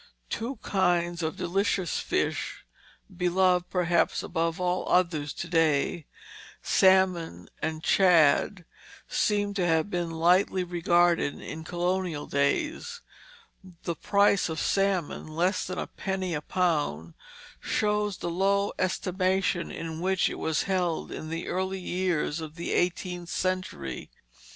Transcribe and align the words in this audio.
Two 0.31 0.55
kinds 0.63 1.21
of 1.21 1.37
delicious 1.37 1.99
fish, 1.99 2.65
beloved, 3.15 3.69
perhaps, 3.69 4.23
above 4.23 4.59
all 4.59 4.89
others 4.89 5.31
to 5.33 5.47
day, 5.47 6.07
salmon 6.63 7.47
and 7.61 7.85
shad, 7.85 8.65
seem 9.07 9.53
to 9.53 9.63
have 9.63 9.91
been 9.91 10.09
lightly 10.09 10.63
regarded 10.63 11.39
in 11.39 11.63
colonial 11.63 12.25
days. 12.25 13.01
The 13.83 13.95
price 13.95 14.49
of 14.49 14.59
salmon 14.59 15.27
less 15.27 15.67
than 15.67 15.77
a 15.77 15.85
penny 15.85 16.33
a 16.33 16.41
pound 16.41 17.13
shows 17.59 18.17
the 18.17 18.29
low 18.31 18.71
estimation 18.79 19.69
in 19.69 19.99
which 20.01 20.31
it 20.31 20.39
was 20.39 20.63
held 20.63 21.11
in 21.11 21.29
the 21.29 21.47
early 21.47 21.79
years 21.79 22.41
of 22.41 22.55
the 22.55 22.71
eighteenth 22.71 23.29
century. 23.29 24.09